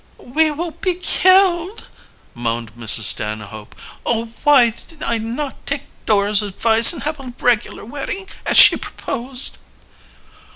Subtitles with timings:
[0.33, 1.85] "We will be killed!"
[2.33, 3.03] moaned Mrs.
[3.03, 3.75] Stanhope.
[4.03, 8.77] "Oh, why did I not take Dora's advice and have a regular wedding, as she
[8.77, 9.59] proposed!"